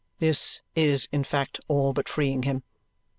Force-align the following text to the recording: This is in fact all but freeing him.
This 0.17 0.63
is 0.75 1.07
in 1.11 1.23
fact 1.23 1.59
all 1.67 1.93
but 1.93 2.09
freeing 2.09 2.41
him. 2.41 2.63